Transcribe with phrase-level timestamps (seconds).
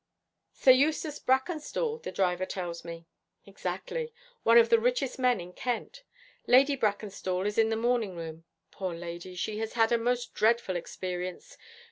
[0.53, 3.05] 'Sir Eustace Brackenstall, the driver tells me.'
[3.45, 6.01] 'Exactly one of the richest men in Kent
[6.47, 8.43] Lady Brackenstall is in the morning room.
[8.71, 11.55] Poor lady, she has had a most dreadful experience.